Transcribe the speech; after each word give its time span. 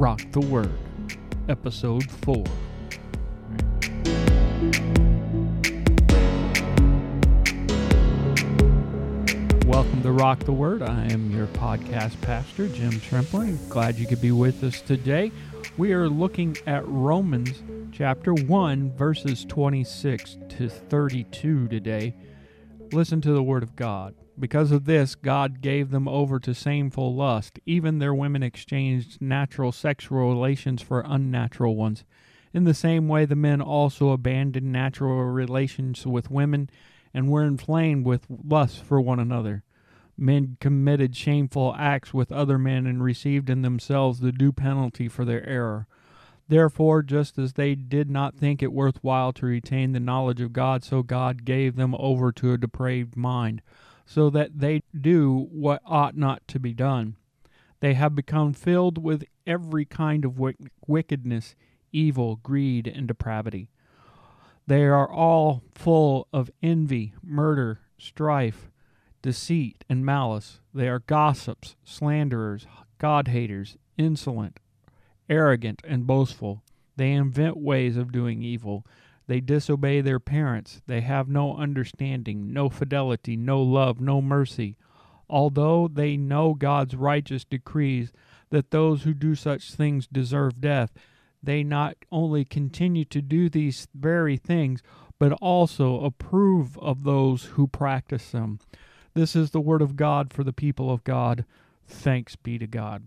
Rock 0.00 0.22
the 0.32 0.40
Word, 0.40 0.72
Episode 1.50 2.10
4. 2.10 2.36
Welcome 9.66 10.02
to 10.02 10.12
Rock 10.12 10.38
the 10.44 10.54
Word. 10.54 10.80
I 10.80 11.04
am 11.12 11.30
your 11.30 11.48
podcast 11.48 12.18
pastor, 12.22 12.66
Jim 12.68 12.98
Trempling. 12.98 13.58
Glad 13.68 13.98
you 13.98 14.06
could 14.06 14.22
be 14.22 14.32
with 14.32 14.64
us 14.64 14.80
today. 14.80 15.32
We 15.76 15.92
are 15.92 16.08
looking 16.08 16.56
at 16.66 16.88
Romans 16.88 17.62
chapter 17.92 18.32
1, 18.32 18.96
verses 18.96 19.44
26 19.44 20.38
to 20.48 20.70
32 20.70 21.68
today. 21.68 22.14
Listen 22.90 23.20
to 23.20 23.34
the 23.34 23.42
Word 23.42 23.62
of 23.62 23.76
God. 23.76 24.14
Because 24.40 24.72
of 24.72 24.86
this, 24.86 25.16
God 25.16 25.60
gave 25.60 25.90
them 25.90 26.08
over 26.08 26.40
to 26.40 26.54
shameful 26.54 27.14
lust. 27.14 27.60
Even 27.66 27.98
their 27.98 28.14
women 28.14 28.42
exchanged 28.42 29.20
natural 29.20 29.70
sexual 29.70 30.30
relations 30.30 30.80
for 30.80 31.04
unnatural 31.06 31.76
ones. 31.76 32.04
In 32.54 32.64
the 32.64 32.72
same 32.72 33.06
way, 33.06 33.26
the 33.26 33.36
men 33.36 33.60
also 33.60 34.10
abandoned 34.10 34.72
natural 34.72 35.24
relations 35.24 36.06
with 36.06 36.30
women 36.30 36.70
and 37.12 37.28
were 37.28 37.44
inflamed 37.44 38.06
with 38.06 38.26
lust 38.30 38.82
for 38.82 38.98
one 38.98 39.20
another. 39.20 39.62
Men 40.16 40.56
committed 40.58 41.14
shameful 41.14 41.74
acts 41.78 42.14
with 42.14 42.32
other 42.32 42.58
men 42.58 42.86
and 42.86 43.04
received 43.04 43.50
in 43.50 43.60
themselves 43.60 44.20
the 44.20 44.32
due 44.32 44.52
penalty 44.52 45.06
for 45.06 45.26
their 45.26 45.46
error. 45.46 45.86
Therefore, 46.48 47.02
just 47.02 47.38
as 47.38 47.52
they 47.52 47.74
did 47.74 48.10
not 48.10 48.36
think 48.36 48.62
it 48.62 48.72
worthwhile 48.72 49.34
to 49.34 49.46
retain 49.46 49.92
the 49.92 50.00
knowledge 50.00 50.40
of 50.40 50.54
God, 50.54 50.82
so 50.82 51.02
God 51.02 51.44
gave 51.44 51.76
them 51.76 51.94
over 51.98 52.32
to 52.32 52.54
a 52.54 52.58
depraved 52.58 53.16
mind 53.16 53.60
so 54.12 54.28
that 54.28 54.58
they 54.58 54.82
do 55.00 55.46
what 55.52 55.80
ought 55.86 56.16
not 56.16 56.42
to 56.48 56.58
be 56.58 56.74
done. 56.74 57.14
They 57.78 57.94
have 57.94 58.16
become 58.16 58.52
filled 58.52 58.98
with 58.98 59.22
every 59.46 59.84
kind 59.84 60.24
of 60.24 60.36
wickedness, 60.88 61.54
evil, 61.92 62.40
greed, 62.42 62.88
and 62.88 63.06
depravity. 63.06 63.70
They 64.66 64.84
are 64.86 65.08
all 65.08 65.62
full 65.76 66.26
of 66.32 66.50
envy, 66.60 67.14
murder, 67.22 67.82
strife, 67.98 68.68
deceit, 69.22 69.84
and 69.88 70.04
malice. 70.04 70.58
They 70.74 70.88
are 70.88 71.04
gossips, 71.06 71.76
slanderers, 71.84 72.66
God 72.98 73.28
haters, 73.28 73.76
insolent, 73.96 74.58
arrogant, 75.28 75.82
and 75.84 76.04
boastful. 76.04 76.64
They 76.96 77.12
invent 77.12 77.58
ways 77.58 77.96
of 77.96 78.10
doing 78.10 78.42
evil. 78.42 78.84
They 79.30 79.40
disobey 79.40 80.00
their 80.00 80.18
parents. 80.18 80.82
They 80.88 81.02
have 81.02 81.28
no 81.28 81.56
understanding, 81.56 82.52
no 82.52 82.68
fidelity, 82.68 83.36
no 83.36 83.62
love, 83.62 84.00
no 84.00 84.20
mercy. 84.20 84.76
Although 85.28 85.86
they 85.86 86.16
know 86.16 86.52
God's 86.54 86.96
righteous 86.96 87.44
decrees 87.44 88.10
that 88.50 88.72
those 88.72 89.04
who 89.04 89.14
do 89.14 89.36
such 89.36 89.72
things 89.72 90.08
deserve 90.08 90.60
death, 90.60 90.90
they 91.40 91.62
not 91.62 91.94
only 92.10 92.44
continue 92.44 93.04
to 93.04 93.22
do 93.22 93.48
these 93.48 93.86
very 93.94 94.36
things, 94.36 94.82
but 95.20 95.30
also 95.34 96.04
approve 96.04 96.76
of 96.78 97.04
those 97.04 97.44
who 97.54 97.68
practice 97.68 98.32
them. 98.32 98.58
This 99.14 99.36
is 99.36 99.52
the 99.52 99.60
word 99.60 99.80
of 99.80 99.94
God 99.94 100.32
for 100.32 100.42
the 100.42 100.52
people 100.52 100.90
of 100.90 101.04
God. 101.04 101.44
Thanks 101.86 102.34
be 102.34 102.58
to 102.58 102.66
God. 102.66 103.04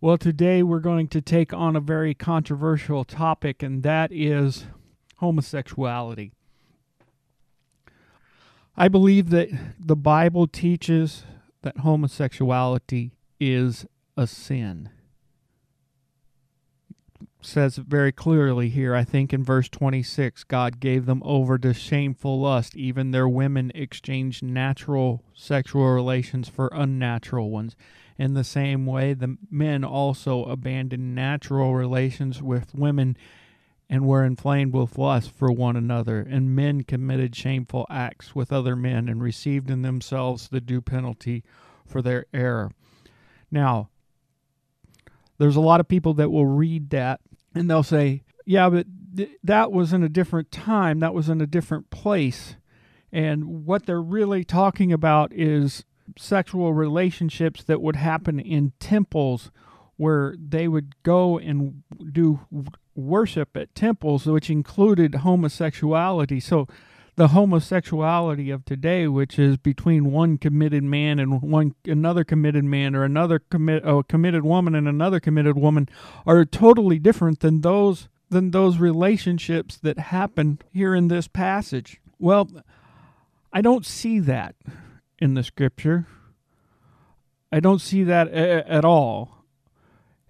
Well, 0.00 0.18
today 0.18 0.64
we're 0.64 0.80
going 0.80 1.06
to 1.06 1.20
take 1.20 1.54
on 1.54 1.76
a 1.76 1.80
very 1.80 2.14
controversial 2.14 3.04
topic, 3.04 3.62
and 3.62 3.84
that 3.84 4.10
is 4.10 4.66
homosexuality. 5.22 6.32
I 8.76 8.88
believe 8.88 9.30
that 9.30 9.50
the 9.78 9.94
Bible 9.94 10.48
teaches 10.48 11.22
that 11.62 11.78
homosexuality 11.78 13.12
is 13.38 13.86
a 14.16 14.26
sin. 14.26 14.90
Says 17.40 17.76
very 17.76 18.10
clearly 18.10 18.68
here, 18.68 18.96
I 18.96 19.04
think 19.04 19.32
in 19.32 19.44
verse 19.44 19.68
26, 19.68 20.42
God 20.44 20.80
gave 20.80 21.06
them 21.06 21.22
over 21.24 21.56
to 21.58 21.72
shameful 21.72 22.40
lust. 22.40 22.74
Even 22.76 23.12
their 23.12 23.28
women 23.28 23.70
exchanged 23.76 24.42
natural 24.42 25.22
sexual 25.34 25.88
relations 25.88 26.48
for 26.48 26.68
unnatural 26.72 27.50
ones. 27.50 27.76
In 28.18 28.34
the 28.34 28.44
same 28.44 28.86
way, 28.86 29.14
the 29.14 29.36
men 29.50 29.84
also 29.84 30.44
abandoned 30.46 31.14
natural 31.14 31.74
relations 31.74 32.42
with 32.42 32.74
women 32.74 33.16
and 33.92 34.06
were 34.06 34.24
inflamed 34.24 34.72
with 34.72 34.96
lust 34.96 35.30
for 35.30 35.52
one 35.52 35.76
another, 35.76 36.20
and 36.20 36.56
men 36.56 36.82
committed 36.82 37.36
shameful 37.36 37.86
acts 37.90 38.34
with 38.34 38.50
other 38.50 38.74
men 38.74 39.06
and 39.06 39.22
received 39.22 39.68
in 39.68 39.82
themselves 39.82 40.48
the 40.48 40.62
due 40.62 40.80
penalty 40.80 41.44
for 41.86 42.00
their 42.00 42.24
error. 42.32 42.70
Now, 43.50 43.90
there's 45.36 45.56
a 45.56 45.60
lot 45.60 45.78
of 45.78 45.88
people 45.88 46.14
that 46.14 46.30
will 46.30 46.46
read 46.46 46.88
that 46.88 47.20
and 47.54 47.68
they'll 47.68 47.82
say, 47.82 48.22
yeah, 48.46 48.70
but 48.70 48.86
th- 49.14 49.28
that 49.44 49.70
was 49.70 49.92
in 49.92 50.02
a 50.02 50.08
different 50.08 50.50
time, 50.50 51.00
that 51.00 51.12
was 51.12 51.28
in 51.28 51.42
a 51.42 51.46
different 51.46 51.90
place. 51.90 52.56
And 53.12 53.66
what 53.66 53.84
they're 53.84 54.00
really 54.00 54.42
talking 54.42 54.90
about 54.90 55.34
is 55.34 55.84
sexual 56.16 56.72
relationships 56.72 57.62
that 57.64 57.82
would 57.82 57.96
happen 57.96 58.40
in 58.40 58.72
temples 58.80 59.50
where 59.96 60.34
they 60.38 60.66
would 60.66 60.94
go 61.02 61.38
and 61.38 61.82
do 62.10 62.40
worship 62.94 63.56
at 63.56 63.74
temples, 63.74 64.26
which 64.26 64.50
included 64.50 65.16
homosexuality. 65.16 66.40
So, 66.40 66.66
the 67.16 67.28
homosexuality 67.28 68.50
of 68.50 68.64
today, 68.64 69.06
which 69.06 69.38
is 69.38 69.58
between 69.58 70.12
one 70.12 70.38
committed 70.38 70.82
man 70.82 71.18
and 71.18 71.42
one 71.42 71.74
another 71.86 72.24
committed 72.24 72.64
man, 72.64 72.94
or 72.94 73.04
another 73.04 73.38
commit 73.38 73.82
a 73.84 74.02
committed 74.02 74.44
woman 74.44 74.74
and 74.74 74.88
another 74.88 75.20
committed 75.20 75.56
woman, 75.58 75.88
are 76.26 76.44
totally 76.44 76.98
different 76.98 77.40
than 77.40 77.60
those 77.60 78.08
than 78.30 78.50
those 78.50 78.78
relationships 78.78 79.76
that 79.76 79.98
happen 79.98 80.58
here 80.72 80.94
in 80.94 81.08
this 81.08 81.28
passage. 81.28 82.00
Well, 82.18 82.48
I 83.52 83.60
don't 83.60 83.84
see 83.84 84.18
that 84.20 84.54
in 85.18 85.34
the 85.34 85.42
scripture. 85.42 86.06
I 87.52 87.60
don't 87.60 87.80
see 87.80 88.02
that 88.04 88.28
a- 88.28 88.68
at 88.70 88.86
all. 88.86 89.44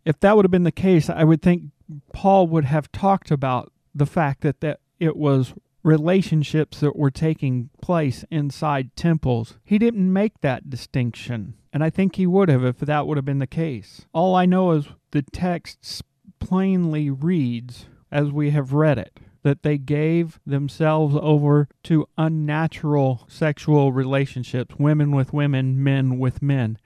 If 0.05 0.19
that 0.19 0.35
would 0.35 0.45
have 0.45 0.51
been 0.51 0.65
the 0.65 0.73
case, 0.73 1.09
I 1.09 1.23
would 1.23 1.41
think 1.41 1.71
Paul 2.13 2.47
would 2.49 2.65
have 2.65 2.93
talked 2.93 3.31
about 3.31 3.73
the 3.95 4.07
fact 4.07 4.41
that, 4.43 4.61
that 4.61 4.81
it 4.99 5.17
was 5.17 5.55
relationships 5.83 6.81
that 6.81 6.97
were 6.97 7.11
taking 7.11 7.71
place 7.81 8.25
inside 8.31 8.95
temples. 8.97 9.59
He 9.65 9.79
didn't 9.79 10.13
make 10.13 10.41
that 10.41 10.71
distinction, 10.71 11.55
and 11.73 11.83
I 11.83 11.91
think 11.91 12.17
he 12.17 12.27
would 12.27 12.49
have 12.49 12.65
if 12.65 12.79
that 12.79 13.07
would 13.07 13.19
have 13.19 13.25
been 13.25 13.41
the 13.41 13.47
case. 13.47 14.07
All 14.13 14.35
I 14.35 14.47
know 14.47 14.73
is 14.73 14.87
the 15.11 15.23
text 15.23 16.03
plainly 16.39 17.11
reads, 17.11 17.87
as 18.11 18.31
we 18.31 18.51
have 18.51 18.73
read 18.73 18.99
it, 18.99 19.19
that 19.43 19.63
they 19.63 19.79
gave 19.79 20.39
themselves 20.47 21.17
over 21.21 21.69
to 21.85 22.09
unnatural 22.17 23.25
sexual 23.29 23.93
relationships, 23.93 24.77
women 24.79 25.11
with 25.11 25.33
women, 25.33 25.83
men 25.83 26.19
with 26.19 26.43
men, 26.43 26.79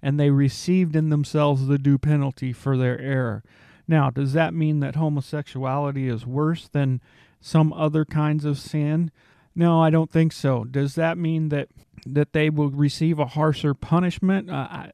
and 0.00 0.18
they 0.18 0.30
received 0.30 0.96
in 0.96 1.10
themselves 1.10 1.66
the 1.66 1.78
due 1.78 1.98
penalty 1.98 2.52
for 2.52 2.76
their 2.76 2.98
error. 2.98 3.42
Now, 3.88 4.10
does 4.10 4.34
that 4.34 4.52
mean 4.52 4.80
that 4.80 4.96
homosexuality 4.96 6.08
is 6.08 6.26
worse 6.26 6.68
than 6.68 7.00
some 7.40 7.72
other 7.72 8.04
kinds 8.04 8.44
of 8.44 8.58
sin? 8.58 9.10
No, 9.54 9.82
I 9.82 9.88
don't 9.90 10.12
think 10.12 10.32
so. 10.32 10.64
Does 10.64 10.94
that 10.94 11.16
mean 11.16 11.48
that 11.48 11.68
that 12.06 12.32
they 12.32 12.48
will 12.48 12.70
receive 12.70 13.18
a 13.18 13.26
harsher 13.26 13.74
punishment? 13.74 14.50
Uh, 14.50 14.68
I, 14.70 14.92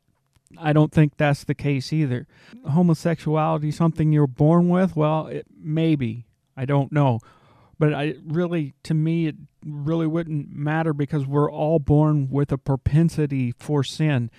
I 0.56 0.72
don't 0.72 0.93
think 0.93 1.16
that's 1.16 1.44
the 1.44 1.54
case 1.54 1.93
either. 1.93 2.27
Homosexuality 2.71 3.71
something 3.72 4.13
you're 4.13 4.27
born 4.27 4.68
with? 4.68 4.97
Well, 4.97 5.27
it, 5.27 5.47
maybe. 5.54 6.27
I 6.57 6.65
don't 6.65 6.92
know. 6.92 7.18
But 7.78 7.92
I 7.92 8.15
really 8.24 8.74
to 8.84 8.95
me 8.95 9.27
it 9.27 9.36
really 9.66 10.07
wouldn't 10.07 10.51
matter 10.54 10.92
because 10.92 11.27
we're 11.27 11.51
all 11.51 11.78
born 11.78 12.28
with 12.30 12.53
a 12.53 12.59
propensity 12.59 13.53
for 13.59 13.83
sin. 13.83 14.30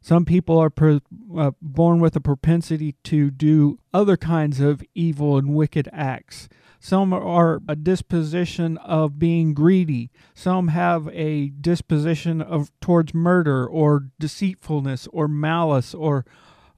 Some 0.00 0.24
people 0.24 0.58
are 0.58 0.70
pro, 0.70 1.00
uh, 1.36 1.52
born 1.60 2.00
with 2.00 2.16
a 2.16 2.20
propensity 2.20 2.92
to 3.04 3.30
do 3.30 3.78
other 3.92 4.16
kinds 4.16 4.60
of 4.60 4.82
evil 4.94 5.36
and 5.36 5.54
wicked 5.54 5.88
acts. 5.92 6.48
Some 6.80 7.12
are 7.12 7.60
a 7.68 7.74
disposition 7.74 8.78
of 8.78 9.18
being 9.18 9.52
greedy. 9.52 10.10
Some 10.34 10.68
have 10.68 11.08
a 11.08 11.48
disposition 11.48 12.40
of 12.40 12.70
towards 12.80 13.12
murder 13.12 13.66
or 13.66 14.06
deceitfulness 14.20 15.08
or 15.12 15.26
malice 15.26 15.92
or 15.92 16.24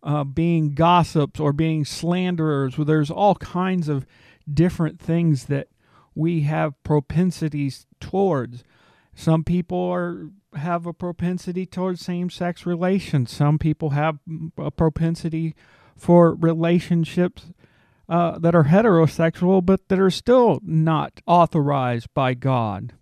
uh, 0.02 0.24
being 0.24 0.72
gossips 0.74 1.38
or 1.38 1.52
being 1.52 1.84
slanderers. 1.84 2.78
Well, 2.78 2.86
there's 2.86 3.10
all 3.10 3.34
kinds 3.34 3.88
of 3.88 4.06
different 4.52 4.98
things 4.98 5.44
that 5.46 5.68
we 6.14 6.42
have 6.42 6.82
propensities 6.82 7.86
towards. 8.00 8.64
Some 9.20 9.44
people 9.44 9.78
are 9.78 10.30
have 10.54 10.86
a 10.86 10.94
propensity 10.94 11.66
towards 11.66 12.00
same 12.00 12.30
sex 12.30 12.64
relations. 12.64 13.30
Some 13.30 13.58
people 13.58 13.90
have 13.90 14.18
a 14.56 14.70
propensity 14.70 15.54
for 15.94 16.34
relationships 16.34 17.52
uh, 18.08 18.38
that 18.38 18.54
are 18.54 18.64
heterosexual 18.64 19.64
but 19.64 19.88
that 19.88 19.98
are 19.98 20.10
still 20.10 20.58
not 20.62 21.20
authorized 21.26 22.08
by 22.14 22.32
God. 22.32 22.94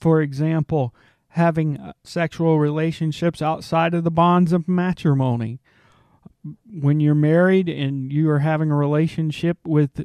For 0.00 0.20
example, 0.20 0.92
having 1.28 1.78
uh, 1.78 1.92
sexual 2.02 2.58
relationships 2.58 3.40
outside 3.40 3.94
of 3.94 4.02
the 4.02 4.10
bonds 4.10 4.52
of 4.52 4.66
matrimony. 4.66 5.60
when 6.68 6.98
you're 6.98 7.14
married 7.14 7.68
and 7.68 8.12
you 8.12 8.28
are 8.28 8.40
having 8.40 8.72
a 8.72 8.76
relationship 8.76 9.58
with 9.64 10.04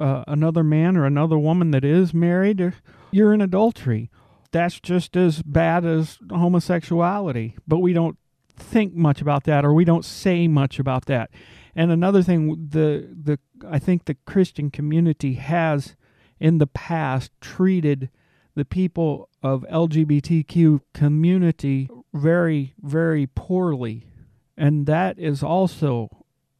uh, 0.00 0.24
another 0.26 0.64
man 0.64 0.96
or 0.96 1.04
another 1.06 1.38
woman 1.38 1.70
that 1.70 1.84
is 1.84 2.12
married, 2.12 2.72
you're 3.12 3.32
in 3.32 3.40
adultery. 3.40 4.10
That's 4.56 4.80
just 4.80 5.18
as 5.18 5.42
bad 5.42 5.84
as 5.84 6.18
homosexuality, 6.30 7.56
but 7.68 7.80
we 7.80 7.92
don't 7.92 8.16
think 8.56 8.94
much 8.94 9.20
about 9.20 9.44
that 9.44 9.66
or 9.66 9.74
we 9.74 9.84
don't 9.84 10.02
say 10.02 10.48
much 10.48 10.78
about 10.78 11.04
that. 11.04 11.28
And 11.74 11.92
another 11.92 12.22
thing 12.22 12.68
the 12.70 13.06
the 13.22 13.38
I 13.68 13.78
think 13.78 14.06
the 14.06 14.16
Christian 14.24 14.70
community 14.70 15.34
has 15.34 15.94
in 16.40 16.56
the 16.56 16.66
past 16.66 17.32
treated 17.42 18.08
the 18.54 18.64
people 18.64 19.28
of 19.42 19.66
LGBTQ 19.70 20.80
community 20.94 21.90
very 22.14 22.72
very 22.82 23.26
poorly. 23.26 24.06
And 24.56 24.86
that 24.86 25.18
is 25.18 25.42
also 25.42 26.08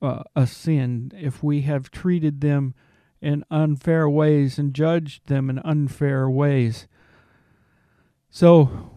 uh, 0.02 0.22
a 0.34 0.46
sin 0.46 1.12
if 1.18 1.42
we 1.42 1.62
have 1.62 1.90
treated 1.90 2.42
them 2.42 2.74
in 3.22 3.42
unfair 3.50 4.06
ways 4.06 4.58
and 4.58 4.74
judged 4.74 5.28
them 5.28 5.48
in 5.48 5.60
unfair 5.60 6.28
ways. 6.28 6.86
So, 8.36 8.90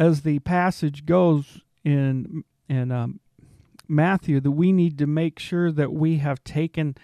as 0.00 0.22
the 0.22 0.40
passage 0.40 1.06
goes 1.06 1.60
in 1.84 2.42
in 2.68 2.90
um, 2.90 3.20
Matthew, 3.86 4.40
that 4.40 4.50
we 4.50 4.72
need 4.72 4.98
to 4.98 5.06
make 5.06 5.38
sure 5.38 5.70
that 5.70 5.92
we 5.92 6.16
have 6.16 6.42
taken 6.42 6.96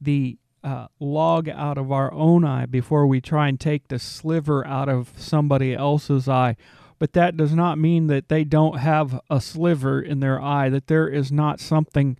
the 0.00 0.38
uh, 0.62 0.86
log 1.00 1.48
out 1.48 1.78
of 1.78 1.90
our 1.90 2.14
own 2.14 2.44
eye 2.44 2.66
before 2.66 3.08
we 3.08 3.20
try 3.20 3.48
and 3.48 3.58
take 3.58 3.88
the 3.88 3.98
sliver 3.98 4.64
out 4.64 4.88
of 4.88 5.12
somebody 5.16 5.74
else's 5.74 6.28
eye. 6.28 6.54
But 7.00 7.12
that 7.14 7.36
does 7.36 7.56
not 7.56 7.76
mean 7.76 8.06
that 8.06 8.28
they 8.28 8.44
don't 8.44 8.78
have 8.78 9.18
a 9.28 9.40
sliver 9.40 10.00
in 10.00 10.20
their 10.20 10.40
eye, 10.40 10.68
that 10.68 10.86
there 10.86 11.08
is 11.08 11.32
not 11.32 11.58
something 11.58 12.18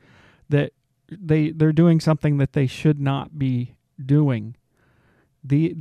that 0.49 0.73
they 1.09 1.53
they're 1.53 1.71
doing 1.71 2.01
something 2.01 2.39
that 2.39 2.55
they 2.55 2.67
should 2.67 2.99
not 2.99 3.39
be 3.39 3.77
doing. 4.05 4.57
The 5.45 5.77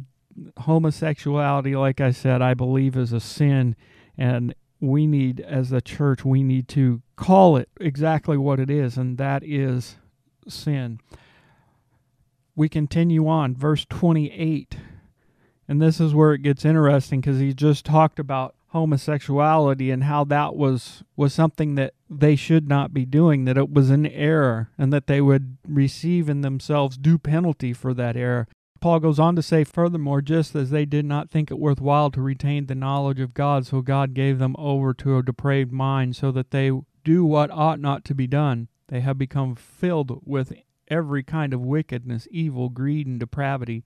homosexuality, 0.60 1.76
like 1.76 2.02
I 2.02 2.12
said, 2.12 2.42
I 2.42 2.54
believe 2.54 2.96
is 2.98 3.14
a 3.14 3.20
sin, 3.20 3.76
and 4.18 4.54
we 4.80 5.08
need, 5.08 5.40
as 5.42 5.72
a 5.72 5.82
church, 5.82 6.24
we 6.24 6.44
need 6.44 6.68
to 6.70 7.02
call 7.16 7.58
it 7.58 7.70
exactly 7.80 8.38
what 8.38 8.60
it 8.60 8.70
is, 8.70 8.98
and 8.98 9.18
that 9.18 9.44
is 9.44 9.98
sin. 10.48 11.00
We 12.56 12.70
continue 12.70 13.28
on, 13.28 13.56
verse 13.56 13.86
28. 13.90 14.78
And 15.68 15.82
this 15.82 16.00
is 16.00 16.16
where 16.16 16.34
it 16.34 16.42
gets 16.42 16.66
interesting 16.66 17.22
because 17.22 17.40
he 17.40 17.54
just 17.54 17.86
talked 17.86 18.20
about 18.20 18.56
homosexuality 18.70 19.90
and 19.90 20.04
how 20.04 20.24
that 20.24 20.56
was 20.56 21.04
was 21.16 21.34
something 21.34 21.76
that 21.76 21.94
they 22.08 22.36
should 22.36 22.68
not 22.68 22.94
be 22.94 23.04
doing 23.04 23.46
that 23.46 23.58
it 23.58 23.72
was 23.72 23.90
an 23.90 24.06
error 24.06 24.70
and 24.78 24.94
that 24.94 25.08
they 25.08 25.20
would 25.20 25.58
receive 25.68 26.30
in 26.30 26.42
themselves 26.42 26.96
due 26.96 27.18
penalty 27.18 27.74
for 27.74 27.96
that 27.96 28.16
error 28.16 28.48
Paul 28.80 29.00
goes 29.00 29.20
on 29.20 29.36
to 29.36 29.42
say, 29.42 29.64
Furthermore, 29.64 30.22
just 30.22 30.56
as 30.56 30.70
they 30.70 30.86
did 30.86 31.06
not 31.06 31.30
think 31.30 31.52
it 31.52 31.60
worthwhile 31.60 32.12
to 32.12 32.22
retain 32.22 32.66
the 32.66 32.76
knowledge 32.76 33.20
of 33.20 33.34
God, 33.34 33.66
so 33.66 33.82
God 33.82 34.14
gave 34.14 34.40
them 34.40 34.56
over 34.58 34.94
to 34.96 35.18
a 35.18 35.24
depraved 35.24 35.72
mind, 35.72 36.16
so 36.16 36.32
that 36.32 36.52
they 36.52 36.72
do 37.04 37.26
what 37.26 37.52
ought 37.52 37.80
not 37.80 38.04
to 38.06 38.16
be 38.16 38.28
done. 38.28 38.68
They 38.88 39.02
have 39.02 39.18
become 39.18 39.56
filled 39.56 40.22
with 40.26 40.54
every 40.88 41.24
kind 41.24 41.54
of 41.54 41.62
wickedness, 41.62 42.28
evil, 42.32 42.70
greed, 42.70 43.08
and 43.08 43.20
depravity. 43.20 43.84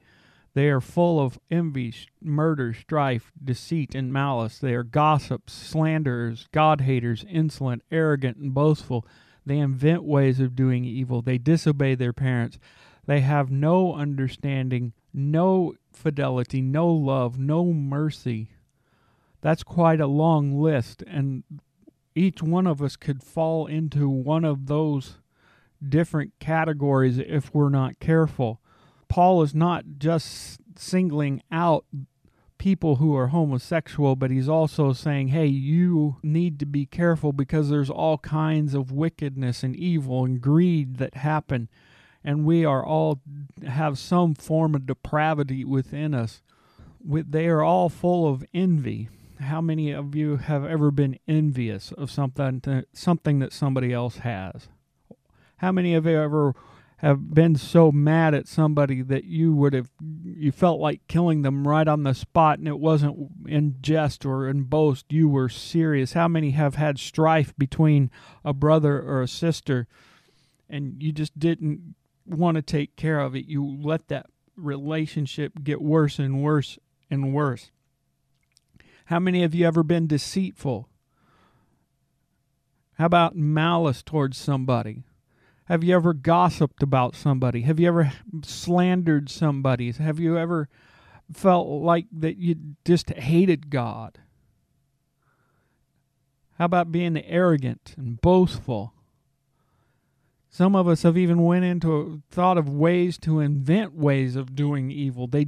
They 0.54 0.70
are 0.70 0.82
full 0.82 1.20
of 1.20 1.40
envy, 1.50 1.94
murder, 2.22 2.74
strife, 2.74 3.32
deceit, 3.44 3.96
and 3.96 4.14
malice. 4.14 4.60
They 4.60 4.74
are 4.76 4.84
gossips, 4.84 5.54
slanderers, 5.54 6.48
God 6.52 6.82
haters, 6.82 7.26
insolent, 7.28 7.82
arrogant, 7.92 8.38
and 8.38 8.54
boastful. 8.54 9.06
They 9.46 9.58
invent 9.58 10.04
ways 10.04 10.40
of 10.40 10.56
doing 10.56 10.86
evil. 10.86 11.22
They 11.22 11.38
disobey 11.38 11.96
their 11.96 12.14
parents. 12.14 12.60
They 13.06 13.22
have 13.22 13.52
no 13.52 13.94
understanding, 13.94 14.94
no 15.14 15.74
fidelity, 15.92 16.62
no 16.62 16.88
love, 16.88 17.38
no 17.38 17.66
mercy. 17.74 18.52
That's 19.42 19.64
quite 19.64 20.00
a 20.00 20.08
long 20.08 20.60
list, 20.62 21.04
and 21.06 21.44
each 22.16 22.42
one 22.42 22.66
of 22.66 22.82
us 22.82 22.96
could 22.96 23.22
fall 23.22 23.66
into 23.66 24.08
one 24.08 24.46
of 24.46 24.68
those 24.68 25.18
different 25.88 26.32
categories 26.40 27.18
if 27.18 27.54
we're 27.54 27.70
not 27.70 28.00
careful. 28.00 28.62
Paul 29.10 29.42
is 29.44 29.54
not 29.54 29.84
just 29.98 30.60
singling 30.78 31.42
out 31.52 31.86
people 32.58 32.96
who 32.96 33.14
are 33.16 33.28
homosexual, 33.28 34.16
but 34.16 34.32
he's 34.32 34.48
also 34.48 34.94
saying, 34.94 35.28
hey, 35.28 35.48
you 35.48 36.16
need 36.24 36.58
to 36.60 36.66
be 36.66 36.86
careful 36.86 37.34
because 37.34 37.70
there's 37.70 37.90
all 37.90 38.18
kinds 38.18 38.74
of 38.74 38.94
wickedness 38.94 39.64
and 39.64 39.76
evil 39.76 40.24
and 40.24 40.40
greed 40.40 40.96
that 40.96 41.16
happen 41.16 41.68
and 42.24 42.46
we 42.46 42.66
are 42.66 42.86
all 42.86 43.20
have 43.68 43.98
some 43.98 44.34
form 44.36 44.76
of 44.76 44.86
depravity 44.86 45.66
within 45.66 46.14
us. 46.14 46.42
They 47.04 47.48
are 47.48 47.62
all 47.62 47.90
full 47.90 48.28
of 48.28 48.46
envy. 48.54 49.10
How 49.40 49.60
many 49.60 49.92
of 49.92 50.16
you 50.16 50.38
have 50.38 50.64
ever 50.64 50.90
been 50.90 51.20
envious 51.28 51.92
of 51.92 52.10
something 52.10 52.86
something 52.94 53.40
that 53.40 53.52
somebody 53.52 53.92
else 53.92 54.18
has? 54.18 54.70
How 55.58 55.72
many 55.72 55.94
of 55.96 56.06
you 56.06 56.18
ever 56.18 56.56
have 57.04 57.34
been 57.34 57.54
so 57.54 57.92
mad 57.92 58.34
at 58.34 58.48
somebody 58.48 59.02
that 59.02 59.26
you 59.26 59.54
would 59.54 59.74
have 59.74 59.90
you 60.24 60.54
felt 60.54 60.80
like 60.80 61.06
killing 61.10 61.42
them 61.42 61.68
right 61.68 61.90
on 61.90 62.04
the 62.04 62.14
spot 62.14 62.60
and 62.60 62.68
it 62.68 62.80
wasn't 62.80 63.30
in 63.46 63.76
jest 63.82 64.26
or 64.26 64.48
in 64.48 64.64
boast 64.64 65.12
you 65.12 65.28
were 65.28 65.50
serious 65.50 66.14
how 66.14 66.30
many 66.30 66.52
have 66.52 66.76
had 66.76 66.98
strife 66.98 67.54
between 67.58 68.10
a 68.46 68.54
brother 68.54 69.02
or 69.02 69.22
a 69.22 69.28
sister 69.28 69.86
and 70.70 71.04
you 71.04 71.12
just 71.12 71.38
didn't 71.38 71.94
want 72.26 72.56
to 72.56 72.62
take 72.62 72.96
care 72.96 73.20
of 73.20 73.36
it, 73.36 73.46
you 73.46 73.66
let 73.66 74.08
that 74.08 74.28
relationship 74.56 75.64
get 75.64 75.82
worse 75.82 76.20
and 76.20 76.42
worse 76.44 76.78
and 77.10 77.34
worse. 77.34 77.72
How 79.06 79.20
many 79.20 79.44
of 79.44 79.54
you 79.54 79.66
ever 79.66 79.84
been 79.84 80.08
deceitful? 80.08 80.88
How 82.98 83.06
about 83.06 83.36
malice 83.36 84.04
towards 84.04 84.38
somebody? 84.38 85.04
Have 85.66 85.84
you 85.84 85.96
ever 85.96 86.14
gossiped 86.14 86.84
about 86.84 87.16
somebody? 87.16 87.62
Have 87.62 87.80
you 87.80 87.88
ever 87.88 88.12
slandered 88.44 89.30
somebody? 89.30 89.92
Have 89.92 90.20
you 90.20 90.38
ever 90.38 90.70
felt 91.34 91.68
like 91.68 92.06
that 92.12 92.38
you 92.38 92.56
just 92.86 93.10
hated 93.12 93.70
God? 93.70 94.20
How 96.60 96.66
about 96.66 96.92
being 96.92 97.18
arrogant 97.18 97.96
and 97.98 98.22
boastful? 98.22 98.93
Some 100.54 100.76
of 100.76 100.88
us 100.88 101.02
have 101.02 101.18
even 101.18 101.42
went 101.46 101.66
into 101.66 102.22
thought 102.30 102.60
of 102.60 102.70
ways 102.70 103.18
to 103.18 103.40
invent 103.40 103.96
ways 103.96 104.36
of 104.36 104.56
doing 104.56 104.92
evil. 104.92 105.26
They 105.26 105.48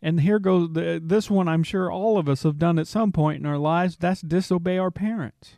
and 0.00 0.22
here 0.22 0.38
goes 0.38 0.70
the, 0.72 0.98
this 1.04 1.28
one 1.28 1.46
I'm 1.46 1.62
sure 1.62 1.92
all 1.92 2.16
of 2.16 2.26
us 2.26 2.42
have 2.44 2.58
done 2.58 2.78
at 2.78 2.86
some 2.86 3.12
point 3.12 3.40
in 3.40 3.44
our 3.44 3.58
lives. 3.58 3.98
That's 3.98 4.22
disobey 4.22 4.78
our 4.78 4.90
parents. 4.90 5.56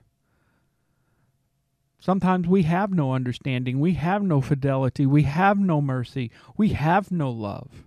Sometimes 2.00 2.48
we 2.48 2.64
have 2.64 2.92
no 2.92 3.12
understanding, 3.12 3.78
we 3.78 3.94
have 3.94 4.24
no 4.24 4.40
fidelity, 4.40 5.06
we 5.06 5.22
have 5.22 5.60
no 5.60 5.80
mercy, 5.80 6.32
we 6.56 6.70
have 6.70 7.12
no 7.12 7.30
love. 7.30 7.84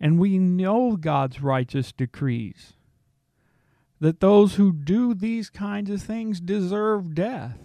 And 0.00 0.18
we 0.18 0.38
know 0.38 0.96
God's 0.96 1.40
righteous 1.40 1.92
decrees 1.92 2.72
that 4.00 4.18
those 4.18 4.56
who 4.56 4.72
do 4.72 5.14
these 5.14 5.48
kinds 5.48 5.90
of 5.90 6.02
things 6.02 6.40
deserve 6.40 7.14
death. 7.14 7.56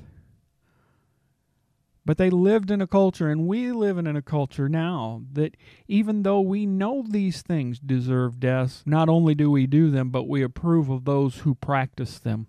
But 2.07 2.17
they 2.17 2.29
lived 2.29 2.71
in 2.71 2.79
a 2.79 2.87
culture, 2.87 3.29
and 3.29 3.47
we 3.47 3.73
live 3.73 3.97
in 3.97 4.07
a 4.07 4.21
culture 4.21 4.69
now 4.69 5.23
that 5.33 5.57
even 5.89 6.23
though 6.23 6.39
we 6.39 6.65
know 6.65 7.03
these 7.05 7.41
things 7.41 7.79
deserve 7.79 8.39
death, 8.39 8.81
not 8.85 9.09
only 9.09 9.35
do 9.35 9.51
we 9.51 9.67
do 9.67 9.91
them, 9.91 10.09
but 10.09 10.23
we 10.23 10.41
approve 10.41 10.89
of 10.89 11.03
those 11.03 11.39
who 11.39 11.53
practice 11.53 12.17
them. 12.17 12.47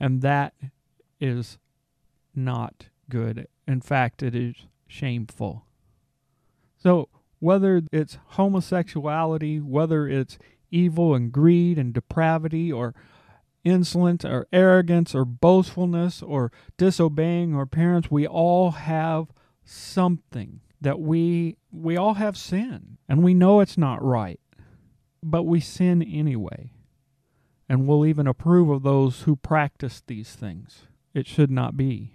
And 0.00 0.22
that 0.22 0.54
is 1.20 1.58
not 2.34 2.86
good. 3.10 3.48
In 3.68 3.82
fact, 3.82 4.22
it 4.22 4.34
is 4.34 4.54
shameful. 4.86 5.66
So, 6.78 7.10
whether 7.38 7.82
it's 7.92 8.16
homosexuality, 8.28 9.60
whether 9.60 10.08
it's 10.08 10.38
evil 10.70 11.14
and 11.14 11.30
greed 11.30 11.78
and 11.78 11.92
depravity, 11.92 12.72
or 12.72 12.94
insolence 13.66 14.24
or 14.24 14.46
arrogance 14.52 15.14
or 15.14 15.24
boastfulness 15.24 16.22
or 16.22 16.52
disobeying 16.78 17.54
our 17.54 17.66
parents 17.66 18.10
we 18.10 18.26
all 18.26 18.70
have 18.70 19.28
something 19.64 20.60
that 20.80 21.00
we 21.00 21.56
we 21.72 21.96
all 21.96 22.14
have 22.14 22.36
sin 22.36 22.96
and 23.08 23.22
we 23.22 23.34
know 23.34 23.60
it's 23.60 23.76
not 23.76 24.02
right 24.02 24.40
but 25.26 25.42
we 25.42 25.58
sin 25.58 26.02
anyway. 26.02 26.70
And 27.68 27.88
we'll 27.88 28.06
even 28.06 28.28
approve 28.28 28.70
of 28.70 28.84
those 28.84 29.22
who 29.22 29.34
practice 29.34 30.00
these 30.06 30.34
things. 30.36 30.86
It 31.14 31.26
should 31.26 31.50
not 31.50 31.76
be. 31.76 32.12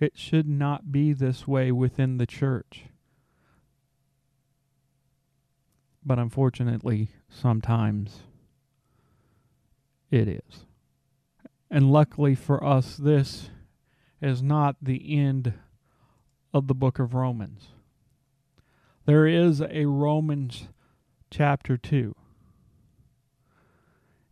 It 0.00 0.18
should 0.18 0.48
not 0.48 0.90
be 0.90 1.12
this 1.12 1.46
way 1.46 1.70
within 1.70 2.18
the 2.18 2.26
church. 2.26 2.86
But 6.04 6.18
unfortunately 6.18 7.10
sometimes 7.28 8.24
it 10.10 10.28
is. 10.28 10.64
And 11.70 11.92
luckily 11.92 12.34
for 12.34 12.62
us, 12.64 12.96
this 12.96 13.50
is 14.20 14.42
not 14.42 14.76
the 14.82 15.18
end 15.18 15.54
of 16.52 16.66
the 16.66 16.74
book 16.74 16.98
of 16.98 17.14
Romans. 17.14 17.68
There 19.06 19.26
is 19.26 19.62
a 19.62 19.86
Romans 19.86 20.68
chapter 21.30 21.76
2. 21.76 22.14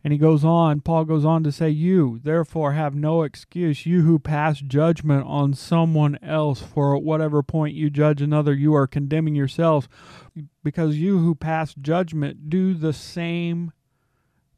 And 0.01 0.13
he 0.13 0.19
goes 0.19 0.45
on, 0.45 0.79
Paul 0.79 1.03
goes 1.03 1.25
on 1.25 1.43
to 1.43 1.51
say, 1.51 1.69
You, 1.69 2.21
therefore, 2.23 2.71
have 2.71 2.95
no 2.95 3.23
excuse, 3.23 3.85
you 3.85 4.03
who 4.03 4.17
pass 4.17 4.61
judgment 4.61 5.25
on 5.27 5.53
someone 5.53 6.17
else, 6.23 6.61
for 6.61 6.95
at 6.95 7.03
whatever 7.03 7.43
point 7.43 7.75
you 7.75 7.89
judge 7.89 8.21
another, 8.21 8.53
you 8.53 8.73
are 8.73 8.87
condemning 8.87 9.35
yourselves, 9.35 9.89
because 10.63 10.95
you 10.95 11.19
who 11.19 11.35
pass 11.35 11.73
judgment 11.73 12.49
do 12.49 12.73
the 12.73 12.93
same 12.93 13.73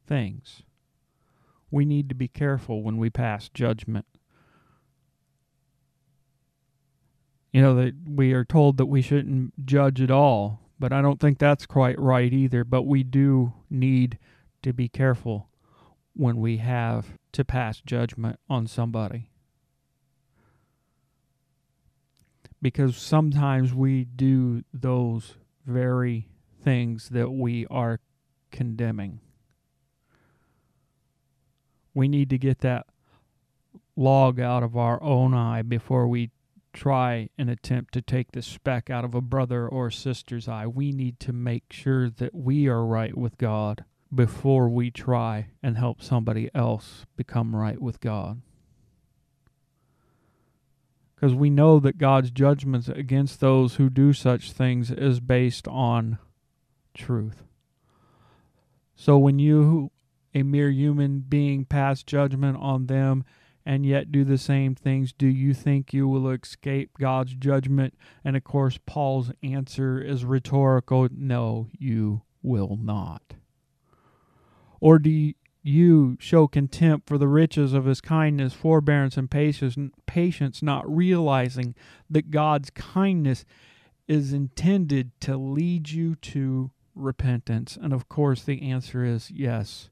things. 0.06 0.62
We 1.72 1.86
need 1.86 2.10
to 2.10 2.14
be 2.14 2.28
careful 2.28 2.82
when 2.82 2.98
we 2.98 3.08
pass 3.10 3.48
judgment. 3.48 4.04
You 7.50 7.62
know, 7.62 7.74
that 7.76 7.94
we 8.06 8.32
are 8.32 8.44
told 8.44 8.76
that 8.76 8.86
we 8.86 9.00
shouldn't 9.00 9.66
judge 9.66 10.00
at 10.00 10.10
all, 10.10 10.60
but 10.78 10.92
I 10.92 11.00
don't 11.00 11.18
think 11.18 11.38
that's 11.38 11.64
quite 11.64 11.98
right 11.98 12.30
either. 12.32 12.62
But 12.62 12.82
we 12.82 13.02
do 13.02 13.54
need 13.70 14.18
to 14.62 14.74
be 14.74 14.88
careful 14.88 15.48
when 16.14 16.36
we 16.36 16.58
have 16.58 17.16
to 17.32 17.44
pass 17.44 17.80
judgment 17.80 18.38
on 18.50 18.66
somebody. 18.66 19.30
Because 22.60 22.96
sometimes 22.96 23.72
we 23.72 24.04
do 24.04 24.62
those 24.74 25.36
very 25.66 26.28
things 26.62 27.08
that 27.08 27.30
we 27.30 27.66
are 27.70 28.00
condemning. 28.50 29.20
We 31.94 32.08
need 32.08 32.30
to 32.30 32.38
get 32.38 32.60
that 32.60 32.86
log 33.96 34.40
out 34.40 34.62
of 34.62 34.76
our 34.76 35.02
own 35.02 35.34
eye 35.34 35.62
before 35.62 36.08
we 36.08 36.30
try 36.72 37.28
and 37.36 37.50
attempt 37.50 37.92
to 37.94 38.02
take 38.02 38.32
the 38.32 38.42
speck 38.42 38.88
out 38.88 39.04
of 39.04 39.14
a 39.14 39.20
brother 39.20 39.68
or 39.68 39.90
sister's 39.90 40.48
eye. 40.48 40.66
We 40.66 40.92
need 40.92 41.20
to 41.20 41.32
make 41.32 41.64
sure 41.70 42.08
that 42.08 42.34
we 42.34 42.66
are 42.66 42.84
right 42.84 43.16
with 43.16 43.36
God 43.36 43.84
before 44.14 44.68
we 44.68 44.90
try 44.90 45.48
and 45.62 45.76
help 45.76 46.02
somebody 46.02 46.50
else 46.54 47.06
become 47.16 47.54
right 47.54 47.80
with 47.80 48.00
God. 48.00 48.40
Because 51.14 51.34
we 51.34 51.50
know 51.50 51.78
that 51.78 51.98
God's 51.98 52.30
judgments 52.30 52.88
against 52.88 53.40
those 53.40 53.76
who 53.76 53.88
do 53.88 54.12
such 54.12 54.52
things 54.52 54.90
is 54.90 55.20
based 55.20 55.68
on 55.68 56.18
truth. 56.94 57.44
So 58.96 59.18
when 59.18 59.38
you, 59.38 59.90
a 60.34 60.42
mere 60.42 60.70
human 60.70 61.20
being, 61.20 61.64
pass 61.64 62.02
judgment 62.02 62.56
on 62.58 62.86
them 62.86 63.24
and 63.64 63.86
yet 63.86 64.10
do 64.10 64.24
the 64.24 64.38
same 64.38 64.74
things, 64.74 65.12
do 65.12 65.26
you 65.26 65.54
think 65.54 65.92
you 65.92 66.08
will 66.08 66.28
escape 66.30 66.90
God's 66.98 67.34
judgment? 67.34 67.94
And 68.24 68.36
of 68.36 68.44
course, 68.44 68.78
Paul's 68.86 69.30
answer 69.42 70.00
is 70.00 70.24
rhetorical 70.24 71.08
no, 71.12 71.68
you 71.78 72.22
will 72.42 72.76
not. 72.80 73.34
Or 74.80 74.98
do 74.98 75.32
you 75.62 76.16
show 76.18 76.48
contempt 76.48 77.08
for 77.08 77.18
the 77.18 77.28
riches 77.28 77.72
of 77.72 77.84
his 77.84 78.00
kindness, 78.00 78.52
forbearance, 78.52 79.16
and 79.16 79.30
patience, 79.30 80.62
not 80.62 80.92
realizing 80.92 81.76
that 82.10 82.32
God's 82.32 82.70
kindness 82.70 83.44
is 84.08 84.32
intended 84.32 85.12
to 85.20 85.36
lead 85.36 85.90
you 85.90 86.16
to 86.16 86.72
repentance? 86.96 87.78
And 87.80 87.92
of 87.92 88.08
course, 88.08 88.42
the 88.42 88.60
answer 88.68 89.04
is 89.04 89.30
yes. 89.30 89.88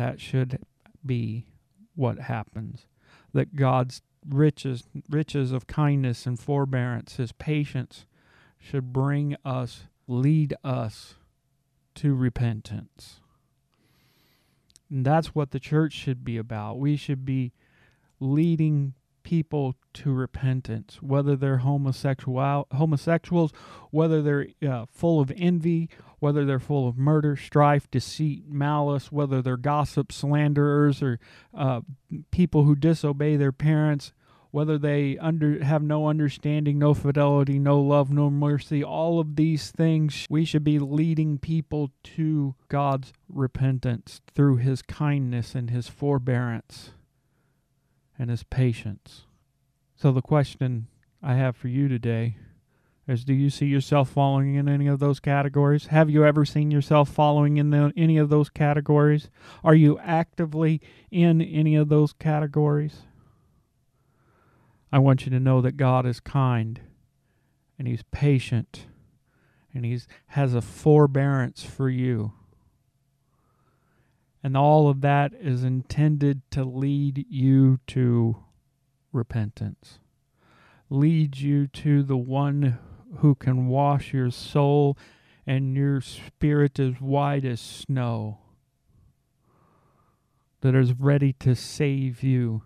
That 0.00 0.18
should 0.18 0.60
be 1.04 1.44
what 1.94 2.20
happens. 2.20 2.86
That 3.34 3.54
God's 3.54 4.00
riches, 4.26 4.84
riches 5.10 5.52
of 5.52 5.66
kindness 5.66 6.24
and 6.24 6.40
forbearance, 6.40 7.16
his 7.16 7.32
patience, 7.32 8.06
should 8.58 8.94
bring 8.94 9.36
us, 9.44 9.84
lead 10.08 10.54
us 10.64 11.16
to 11.96 12.14
repentance. 12.14 13.20
And 14.88 15.04
that's 15.04 15.34
what 15.34 15.50
the 15.50 15.60
church 15.60 15.92
should 15.92 16.24
be 16.24 16.38
about. 16.38 16.78
We 16.78 16.96
should 16.96 17.26
be 17.26 17.52
leading 18.20 18.94
people 19.22 19.74
to 19.94 20.12
repentance, 20.12 21.02
whether 21.02 21.36
they're 21.36 21.58
homosexual 21.58 22.66
homosexuals, 22.72 23.52
whether 23.90 24.22
they're 24.22 24.46
uh, 24.66 24.86
full 24.90 25.20
of 25.20 25.32
envy, 25.36 25.88
whether 26.18 26.44
they're 26.44 26.58
full 26.58 26.86
of 26.86 26.96
murder, 26.96 27.36
strife, 27.36 27.90
deceit, 27.90 28.44
malice, 28.48 29.10
whether 29.10 29.42
they're 29.42 29.56
gossip, 29.56 30.12
slanderers, 30.12 31.02
or 31.02 31.18
uh, 31.54 31.80
people 32.30 32.64
who 32.64 32.74
disobey 32.74 33.36
their 33.36 33.52
parents, 33.52 34.12
whether 34.50 34.76
they 34.78 35.16
under 35.18 35.62
have 35.64 35.82
no 35.82 36.08
understanding, 36.08 36.78
no 36.78 36.92
fidelity, 36.92 37.58
no 37.58 37.80
love, 37.80 38.10
no 38.10 38.30
mercy, 38.30 38.82
all 38.82 39.18
of 39.18 39.36
these 39.36 39.70
things 39.70 40.26
we 40.28 40.44
should 40.44 40.64
be 40.64 40.78
leading 40.78 41.38
people 41.38 41.90
to 42.02 42.54
God's 42.68 43.12
repentance 43.28 44.20
through 44.34 44.56
his 44.56 44.82
kindness 44.82 45.54
and 45.54 45.70
his 45.70 45.88
forbearance 45.88 46.90
and 48.20 48.28
his 48.28 48.42
patience. 48.42 49.22
So 49.96 50.12
the 50.12 50.20
question 50.20 50.88
I 51.22 51.34
have 51.34 51.56
for 51.56 51.68
you 51.68 51.88
today 51.88 52.36
is 53.08 53.24
do 53.24 53.32
you 53.32 53.48
see 53.48 53.64
yourself 53.64 54.10
following 54.10 54.56
in 54.56 54.68
any 54.68 54.86
of 54.86 54.98
those 54.98 55.20
categories? 55.20 55.86
Have 55.86 56.10
you 56.10 56.22
ever 56.22 56.44
seen 56.44 56.70
yourself 56.70 57.08
following 57.08 57.56
in 57.56 57.70
the, 57.70 57.92
any 57.96 58.18
of 58.18 58.28
those 58.28 58.50
categories? 58.50 59.30
Are 59.64 59.74
you 59.74 59.98
actively 60.00 60.82
in 61.10 61.40
any 61.40 61.74
of 61.74 61.88
those 61.88 62.12
categories? 62.12 63.04
I 64.92 64.98
want 64.98 65.24
you 65.24 65.30
to 65.30 65.40
know 65.40 65.62
that 65.62 65.78
God 65.78 66.04
is 66.04 66.20
kind 66.20 66.78
and 67.78 67.88
He's 67.88 68.04
patient 68.10 68.84
and 69.72 69.86
He 69.86 69.98
has 70.28 70.54
a 70.54 70.60
forbearance 70.60 71.64
for 71.64 71.88
you. 71.88 72.34
And 74.42 74.56
all 74.56 74.88
of 74.88 75.02
that 75.02 75.32
is 75.34 75.64
intended 75.64 76.42
to 76.52 76.64
lead 76.64 77.26
you 77.28 77.78
to 77.88 78.42
repentance, 79.12 79.98
lead 80.88 81.38
you 81.38 81.66
to 81.66 82.02
the 82.02 82.16
one 82.16 82.78
who 83.18 83.34
can 83.34 83.66
wash 83.66 84.12
your 84.12 84.30
soul 84.30 84.96
and 85.46 85.76
your 85.76 86.00
spirit 86.00 86.78
as 86.78 87.00
white 87.00 87.44
as 87.44 87.60
snow, 87.60 88.38
that 90.60 90.74
is 90.74 90.92
ready 90.92 91.32
to 91.34 91.54
save 91.54 92.22
you 92.22 92.62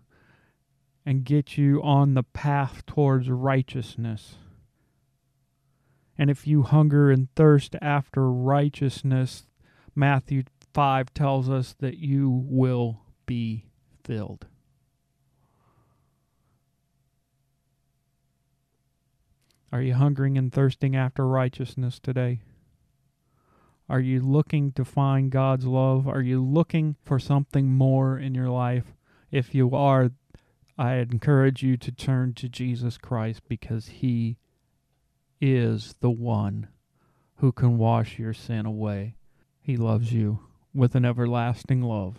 and 1.07 1.25
get 1.25 1.57
you 1.57 1.83
on 1.83 2.15
the 2.15 2.23
path 2.23 2.85
towards 2.87 3.31
righteousness. 3.31 4.37
And 6.17 6.31
if 6.31 6.47
you 6.47 6.63
hunger 6.63 7.11
and 7.11 7.29
thirst 7.35 7.75
after 7.81 8.31
righteousness, 8.31 9.47
Matthew 9.95 10.45
5 10.75 11.15
tells 11.15 11.49
us 11.49 11.77
that 11.79 11.99
you 11.99 12.29
will 12.29 13.01
be 13.27 13.67
filled. 14.03 14.47
Are 19.73 19.81
you 19.81 19.95
hungering 19.95 20.37
and 20.37 20.53
thirsting 20.53 20.97
after 20.97 21.27
righteousness 21.27 22.01
today? 22.01 22.41
Are 23.89 24.01
you 24.01 24.21
looking 24.21 24.73
to 24.73 24.85
find 24.85 25.31
God's 25.31 25.67
love? 25.67 26.09
Are 26.09 26.23
you 26.23 26.43
looking 26.43 26.97
for 27.05 27.19
something 27.19 27.71
more 27.71 28.19
in 28.19 28.35
your 28.35 28.51
life? 28.51 28.95
If 29.31 29.55
you 29.55 29.75
are, 29.75 30.11
I 30.77 30.95
encourage 30.97 31.63
you 31.63 31.77
to 31.77 31.93
turn 31.93 32.35
to 32.35 32.49
Jesus 32.49 32.99
Christ 32.99 33.43
because 33.49 33.87
he 33.87 34.39
is 35.41 35.95
the 36.01 36.11
one 36.11 36.69
who 37.37 37.53
can 37.53 37.79
wash 37.79 38.19
your 38.19 38.33
sin 38.33 38.67
away. 38.67 39.17
He 39.61 39.77
loves 39.77 40.13
you 40.13 40.41
with 40.75 40.95
an 40.95 41.05
everlasting 41.05 41.83
love, 41.83 42.17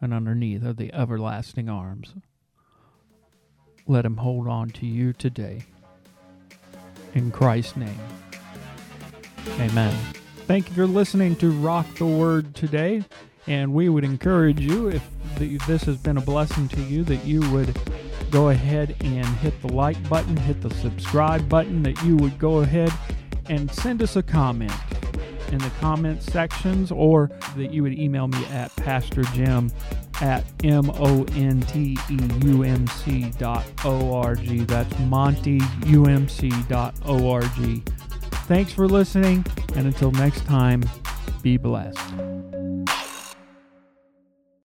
and 0.00 0.12
underneath 0.12 0.64
are 0.64 0.72
the 0.72 0.92
everlasting 0.92 1.68
arms. 1.68 2.14
Let 3.86 4.04
him 4.04 4.18
hold 4.18 4.46
on 4.46 4.70
to 4.70 4.86
you 4.86 5.12
today. 5.12 5.62
In 7.14 7.30
Christ's 7.30 7.76
name. 7.76 7.98
Amen. 9.58 9.96
Thank 10.46 10.68
you 10.68 10.74
for 10.74 10.86
listening 10.86 11.36
to 11.36 11.50
Rock 11.50 11.86
the 11.94 12.06
Word 12.06 12.54
today. 12.54 13.02
And 13.46 13.72
we 13.72 13.88
would 13.88 14.04
encourage 14.04 14.60
you, 14.60 14.88
if 14.88 15.08
this 15.66 15.82
has 15.84 15.96
been 15.96 16.18
a 16.18 16.20
blessing 16.20 16.68
to 16.68 16.82
you, 16.82 17.02
that 17.04 17.24
you 17.24 17.40
would 17.50 17.76
go 18.30 18.50
ahead 18.50 18.94
and 19.00 19.26
hit 19.26 19.60
the 19.62 19.72
like 19.72 20.08
button, 20.08 20.36
hit 20.36 20.60
the 20.60 20.72
subscribe 20.74 21.48
button, 21.48 21.82
that 21.82 22.00
you 22.04 22.16
would 22.18 22.38
go 22.38 22.58
ahead 22.58 22.92
and 23.48 23.72
send 23.72 24.02
us 24.02 24.14
a 24.16 24.22
comment 24.22 24.72
in 25.52 25.58
the 25.58 25.70
comment 25.80 26.22
sections, 26.22 26.90
or 26.92 27.30
that 27.56 27.72
you 27.72 27.82
would 27.82 27.98
email 27.98 28.28
me 28.28 28.44
at 28.46 28.74
Pastor 28.76 29.22
Jim 29.34 29.70
at 30.20 30.44
M-O-N-T-E-U-M-C 30.62 31.30
dot 33.38 33.64
O-R-G. 33.84 34.64
That's 34.64 34.92
monteumc 34.94 36.68
dot 36.68 36.94
O-R-G. 37.04 37.82
Thanks 38.46 38.72
for 38.72 38.88
listening, 38.88 39.44
and 39.76 39.86
until 39.86 40.10
next 40.12 40.44
time, 40.44 40.82
be 41.42 41.56
blessed. 41.56 41.98